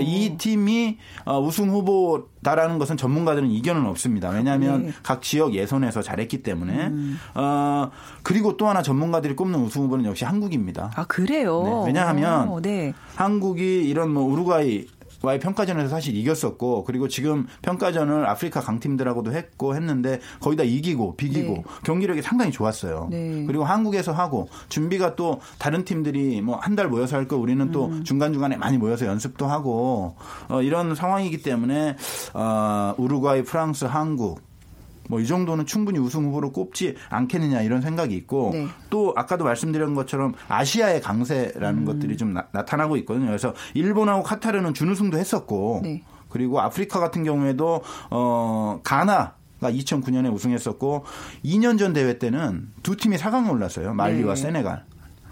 [0.00, 4.30] 이 팀이 어, 우승 후보다라는 것은 전문가들은 이견은 없습니다.
[4.30, 4.92] 왜냐하면 네.
[5.02, 6.90] 각 지역 예선에서 잘했기 때문에
[7.34, 7.90] 어,
[8.22, 10.90] 그리고 또 하나 전문가들이 꼽는 우승 후보는 역시 한국입니다.
[10.96, 11.62] 아, 그래요.
[11.62, 12.94] 네, 왜냐하면 어, 네.
[13.14, 14.86] 한국이 이런 뭐 우루과이
[15.22, 21.52] 와의 평가전에서 사실 이겼었고 그리고 지금 평가전을 아프리카 강팀들하고도 했고 했는데 거의 다 이기고 비기고
[21.54, 21.62] 네.
[21.84, 23.08] 경기력이 상당히 좋았어요.
[23.10, 23.44] 네.
[23.46, 28.04] 그리고 한국에서 하고 준비가 또 다른 팀들이 뭐 한 달 모여서 할거 우리는 또 음.
[28.04, 30.14] 중간 중간에 많이 모여서 연습도 하고
[30.48, 31.96] 어, 이런 상황이기 때문에
[32.34, 34.40] 어, 우루과이, 프랑스, 한국
[35.08, 38.68] 뭐 이 정도는 충분히 우승 후보로 꼽지 않겠느냐 이런 생각이 있고 네.
[38.90, 41.84] 또 아까도 말씀드린 것처럼 아시아의 강세라는 음.
[41.84, 43.26] 것들이 좀 나, 타나고 있거든요.
[43.26, 46.02] 그래서 일본하고 카타르는 준우승도 했었고 네.
[46.28, 51.04] 그리고 아프리카 같은 경우에도 어 가나 가 2009년에 우승했었고
[51.44, 53.94] 2년 전 대회 때는 두 팀이 4강에 올랐어요.
[53.94, 54.42] 말리와 네.
[54.42, 54.84] 세네갈.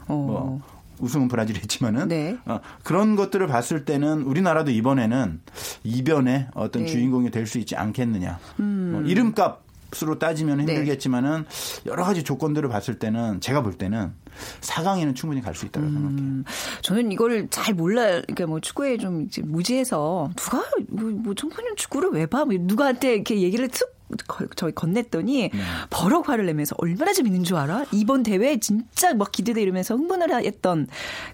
[0.09, 0.15] 어.
[0.15, 0.63] 뭐
[1.01, 2.39] 우승은 브라질이 했지만은 네.
[2.47, 5.41] 어, 그런 것들을 봤을 때는 우리나라도 이번에는
[5.83, 6.89] 이변의 어떤 네.
[6.89, 6.93] 음.
[6.93, 8.39] 주인공이 될 수 있지 않겠느냐.
[8.57, 9.64] 뭐 이름값
[10.03, 10.63] 으로 따지면 네.
[10.65, 11.45] 힘들겠지만은
[11.87, 14.13] 여러 가지 조건들을 봤을 때는 제가 볼 때는
[14.61, 16.09] 4강에는 충분히 갈 수 있다고 생각해요.
[16.19, 16.45] 음,
[16.83, 18.07] 저는 이걸 잘 몰라.
[18.23, 22.45] 그러니까 뭐 축구에 좀 이제 무지해서 누가 뭐, 뭐 청소년 축구를 왜 봐?
[22.45, 23.95] 뭐 누구한테 이렇게 얘기를 툭
[24.29, 25.59] 거- 저희 건넸더니 네.
[25.91, 27.87] 버럭 화를 내면서 얼마나 재밌는 줄 알아?
[27.93, 30.87] 이번 대회 진짜 막 기대돼 이러면서 흥분을 했던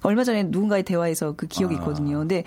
[0.03, 1.79] 얼마 전에 누군가의 대화에서 그 기억이 아.
[1.79, 2.19] 있거든요.
[2.19, 2.45] 근데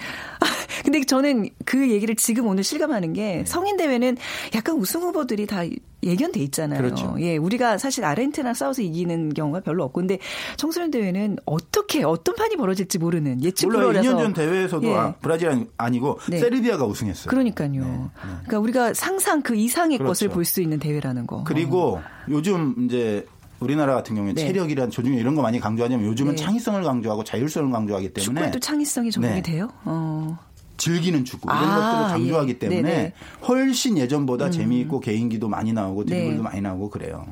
[0.84, 3.46] 근데 저는 그 얘기를 지금 오늘 실감하는 게 네.
[3.46, 4.18] 성인 대회는
[4.56, 5.62] 약간 우승 후보들이 다
[6.02, 6.82] 예견돼 있잖아요.
[6.82, 7.16] 그렇죠.
[7.20, 10.20] 예, 우리가 사실 아르헨티나 싸워서 이기는 경우가 별로 없고 근데
[10.58, 13.68] 청소년 대회는 어떻게 어떤 판이 벌어질지 모르는 예측.
[13.70, 14.94] 불허라서 2년 전 대회에서도 예.
[14.94, 16.40] 아, 브라질 아니고 네.
[16.40, 17.30] 세르비아가 우승했어요.
[17.30, 18.12] 그러니까요.
[18.22, 20.10] 그러니까 우리가 상상 그 이상의 그렇죠.
[20.10, 21.44] 것을 볼 수 있는 대회라는 거.
[21.46, 23.26] 그리고 요즘 이제
[23.62, 24.42] 우리나라 같은 경우에 네.
[24.46, 26.44] 체력이란 조중에 이런 거 많이 강조하냐면 요즘은 네.
[26.44, 29.42] 창의성을 강조하고 자율성을 강조하기 때문에 축구에도 창의성이 적용이 네.
[29.42, 29.70] 돼요.
[29.86, 30.38] 어.
[30.84, 32.58] 즐기는 축구 이런 아, 것들을 강조하기 예.
[32.60, 33.14] 때문에 네네.
[33.48, 36.42] 훨씬 예전보다 재미있고 개인기도 많이 나오고 드리블도 네.
[36.42, 37.26] 많이 나오고 그래요.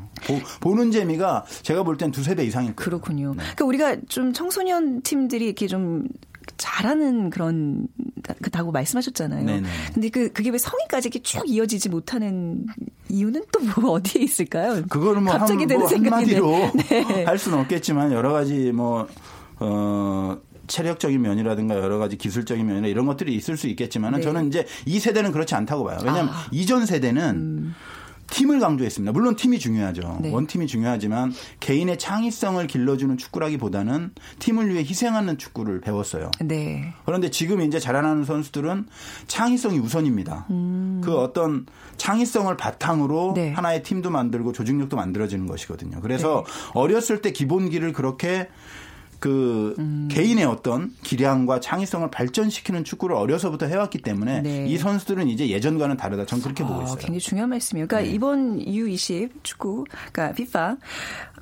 [0.62, 2.86] 보, 는 재미가 제가 볼 땐 두세 배 이상일 거예요.
[2.86, 3.30] 그렇군요.
[3.32, 3.44] 네.
[3.44, 6.06] 그러니까 우리가 좀 청소년 팀들이 이렇게 좀
[6.58, 7.88] 잘하는 그런
[8.52, 9.46] 다고 말씀하셨잖아요.
[9.46, 9.68] 네네.
[9.94, 12.66] 근데 그 그게 왜 성인까지 이렇게 쭉 이어지지 못하는
[13.10, 14.82] 이유는 또 뭐 어디에 있을까요?
[14.90, 16.36] 그거는 뭐, 갑자기 한, 드는 뭐 생각인데.
[16.38, 17.24] 한마디로 네.
[17.26, 19.08] 할 수는 없겠지만 여러 가지 뭐
[19.60, 20.38] 어.
[20.68, 24.24] 체력적인 면이라든가 여러 가지 기술적인 면이나 이런 것들이 있을 수 있겠지만은 네.
[24.24, 25.98] 저는 이제 이 세대는 그렇지 않다고 봐요.
[26.02, 26.48] 왜냐하면 아.
[26.52, 27.74] 이전 세대는
[28.32, 29.12] 팀을 강조했습니다.
[29.12, 30.20] 물론 팀이 중요하죠.
[30.22, 30.32] 네.
[30.32, 36.32] 원팀이 중요하지만 개인의 창의성을 길러주는 축구라기보다는 팀을 위해 희생하는 축구를 배웠어요.
[36.40, 36.94] 네.
[37.06, 38.88] 그런데 지금 이제 자라나는 선수들은
[39.28, 40.48] 창의성이 우선입니다.
[41.04, 41.66] 그 어떤
[41.98, 43.34] 창의성을 바탕으로 음.
[43.34, 43.52] 네.
[43.52, 46.00] 하나의 팀도 만들고 조직력도 만들어지는 것이거든요.
[46.02, 48.48] 그래서 어렸을 때 기본기를 그렇게
[49.22, 50.10] 그 음.
[50.12, 54.66] 개인의 어떤 기량과 창의성을 발전시키는 축구를 어려서부터 해왔기 때문에 네.
[54.68, 56.26] 이 선수들은 이제 예전과는 다르다.
[56.26, 56.98] 전 그렇게 보고 아, 있어요.
[56.98, 57.88] 굉장히 중요한 말씀이에요.
[57.88, 58.16] 그러니까 네.
[58.16, 60.76] 이번 U20 축구, 그러니까 FIFA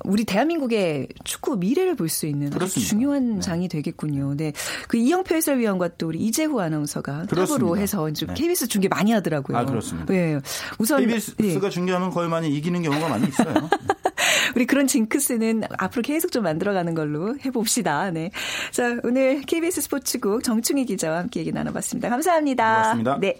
[0.04, 2.50] 우리 대한민국의 축구 미래를 볼 수 있는.
[2.68, 3.40] 중요한 네.
[3.40, 4.34] 장이 되겠군요.
[4.36, 4.52] 네,
[4.88, 7.64] 그 이영표 해설위원과 또 우리 이재후 아나운서가 그렇습니다.
[7.64, 8.34] 탑으로 해서 좀 네.
[8.34, 9.56] KBS 중계 많이 하더라고요.
[9.56, 10.12] 아, 그렇습니다.
[10.12, 10.38] 네,
[10.78, 11.70] 우선 KBS가 네.
[11.70, 13.54] 중계하면 거의 많이 이기는 경우가 많이 있어요.
[14.56, 18.10] 우리 그런 징크스는 앞으로 계속 좀 만들어가는 걸로 해봅시다.
[18.10, 18.30] 네.
[18.70, 22.08] 자, 오늘 KBS 스포츠국 정충희 기자와 함께 얘기 나눠봤습니다.
[22.08, 22.74] 감사합니다.
[22.74, 23.18] 고맙습니다.
[23.20, 23.38] 네.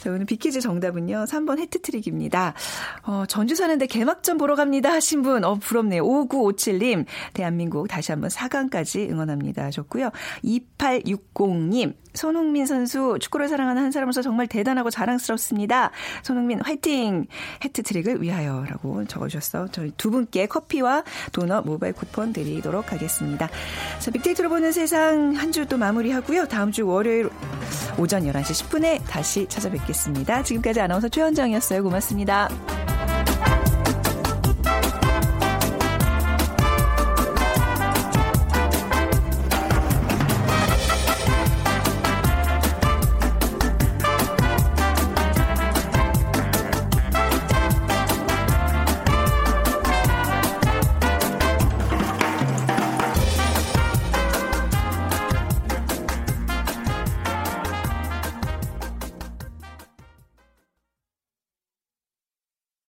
[0.00, 1.24] 자, 오늘 비키즈 정답은요.
[1.28, 2.54] 3번 해트트릭입니다.
[3.02, 6.02] 어, 전주 사는데 개막전 보러 갑니다 하신 분, 어, 부럽네요.
[6.04, 10.10] 5957님, 대한민국 다시 한번 4강까지 응원합니다 하셨고요.
[10.44, 15.90] 2860님, 손흥민 선수 축구를 사랑하는 한 사람으로서 정말 대단하고 자랑스럽습니다.
[16.22, 17.26] 손흥민 화이팅!
[17.64, 19.68] 해트트릭을 위하여라고 적어주셨어.
[19.68, 23.48] 저희 두 분께 커피와 도넛 모바일 쿠폰 드리도록 하겠습니다.
[23.98, 26.46] 자, 빅데이터로 보는 세상 한 주 또 마무리하고요.
[26.46, 27.28] 다음 주 월요일
[27.98, 30.42] 오전 11시 10분에 다시 찾아뵙겠습니다.
[30.44, 31.82] 지금까지 아나운서 최현정이었어요.
[31.82, 32.87] 고맙습니다.